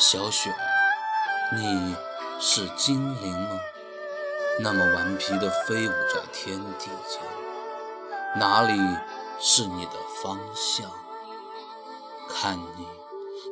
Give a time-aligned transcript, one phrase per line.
[0.00, 0.54] 小雪，
[1.56, 1.96] 你
[2.38, 3.60] 是精灵吗？
[4.60, 7.20] 那么顽皮地飞舞在天地间，
[8.36, 8.78] 哪里
[9.40, 10.88] 是你的方向？
[12.28, 12.86] 看你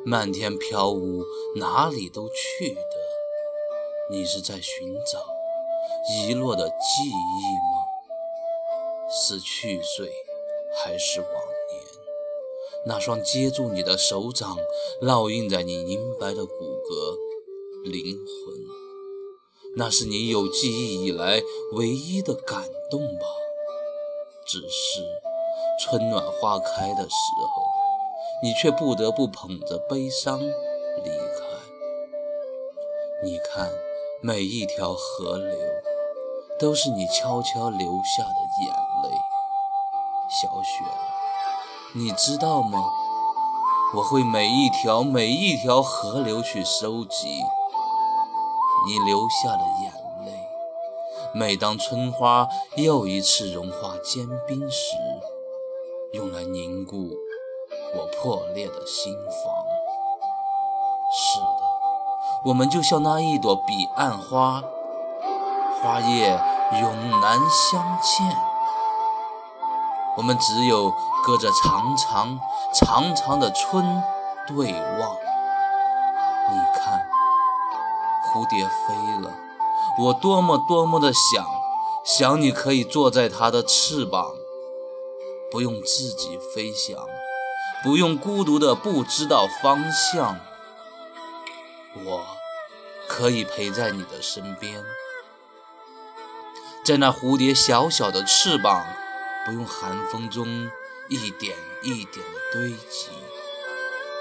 [0.05, 1.21] 漫天飘舞，
[1.57, 2.81] 哪里都去的，
[4.09, 5.19] 你是在寻找
[6.09, 7.83] 遗落的记忆吗？
[9.09, 10.09] 是去岁，
[10.77, 11.46] 还是往？
[12.87, 14.57] 那双接住你的手掌，
[15.01, 18.65] 烙印在你银白的骨骼、灵魂，
[19.75, 21.41] 那是你有记忆以来
[21.73, 23.25] 唯一的感动吧？
[24.45, 25.01] 只是
[25.83, 27.09] 春暖花开的时
[27.53, 27.61] 候，
[28.41, 31.43] 你却不得不捧着悲伤离开。
[33.21, 33.69] 你看，
[34.21, 35.57] 每一条河流，
[36.57, 39.17] 都是你悄悄流下的眼泪，
[40.41, 41.16] 小雪。
[41.97, 42.79] 你知道吗？
[43.95, 47.41] 我会每一条每一条河流去收集
[48.85, 49.91] 你留下的眼
[50.23, 50.31] 泪。
[51.33, 54.95] 每当春花又一次融化坚冰时，
[56.11, 57.09] 用来凝固
[57.95, 59.65] 我破裂的心房。
[61.11, 61.63] 是的，
[62.45, 64.63] 我们就像那一朵彼岸花，
[65.81, 66.39] 花叶
[66.79, 68.56] 永难相见。
[70.17, 70.91] 我们只有
[71.23, 72.39] 隔着长长
[72.73, 74.03] 长长的春
[74.47, 75.15] 对望。
[76.49, 77.07] 你看，
[78.25, 79.31] 蝴蝶飞了，
[79.99, 81.45] 我多么多么的想，
[82.03, 84.31] 想你可以坐在它的翅膀，
[85.51, 86.97] 不用自己飞翔，
[87.83, 90.39] 不用孤独的不知道方向。
[92.05, 92.25] 我
[93.07, 94.83] 可以陪在你的身边，
[96.83, 98.83] 在那蝴蝶小小的翅膀。
[99.47, 100.69] 不用寒风中
[101.07, 103.07] 一点一点的堆积，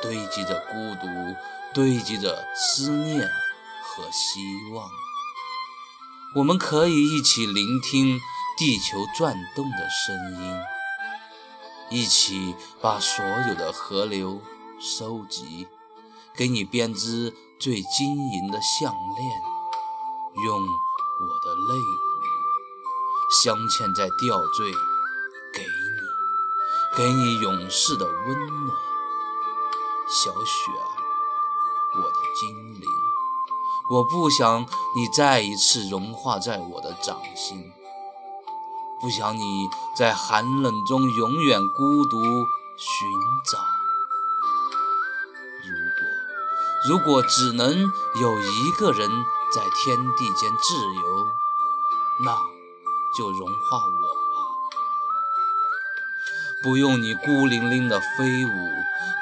[0.01, 1.09] 堆积着孤独，
[1.75, 3.29] 堆积着思念
[3.83, 4.89] 和希望。
[6.37, 8.21] 我们可以一起聆听
[8.57, 10.61] 地球转动的声音，
[11.91, 14.41] 一起把所有的河流
[14.79, 15.67] 收集，
[16.37, 19.31] 给你编织最晶莹的项链，
[20.45, 21.97] 用我的泪舞
[23.43, 24.73] 镶嵌在吊坠。
[25.57, 25.69] 给你，
[26.97, 28.77] 给你永世的温暖，
[30.07, 30.85] 小雪儿，
[31.97, 32.87] 我的精灵。
[33.89, 37.73] 我不想你再一次融化在我的掌心，
[39.01, 42.21] 不想你在寒冷中永远孤独
[42.77, 43.09] 寻
[43.51, 43.59] 找。
[45.65, 47.91] 如果，如果只能
[48.21, 49.09] 有一个人
[49.55, 51.27] 在天地间自由，
[52.25, 52.37] 那
[53.17, 54.26] 就融化我。
[56.67, 58.51] 不用你孤零零的飞舞，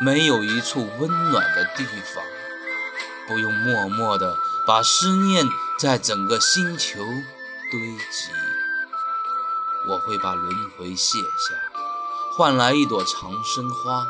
[0.01, 2.25] 没有一处温暖的地方。
[3.29, 4.35] 不用默默的
[4.67, 5.45] 把思念
[5.79, 7.05] 在整个星球
[7.71, 8.31] 堆积。
[9.91, 11.55] 我会把轮回卸下，
[12.35, 14.07] 换来一朵长生花。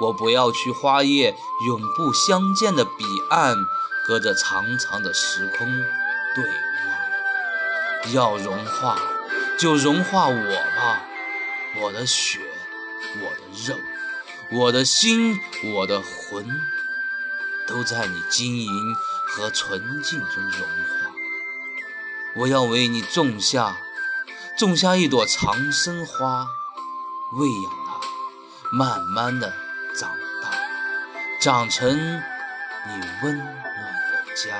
[0.00, 1.36] 我不要去花叶
[1.66, 3.58] 永不相见的彼岸，
[4.06, 5.66] 隔着长长的时空
[6.34, 6.44] 对
[8.06, 8.14] 望。
[8.14, 8.98] 要融化，
[9.58, 11.04] 就融化我吧。
[11.76, 12.40] 我的血，
[13.20, 13.78] 我的肉，
[14.50, 15.40] 我的心，
[15.74, 16.48] 我的魂，
[17.66, 18.94] 都在你晶莹
[19.28, 21.12] 和纯净中融化。
[22.34, 23.76] 我要为你种下，
[24.56, 26.46] 种下一朵长生花，
[27.32, 29.52] 喂养它，慢慢的
[29.94, 30.10] 长
[30.42, 30.50] 大，
[31.40, 31.96] 长成
[32.86, 34.56] 你温暖的家。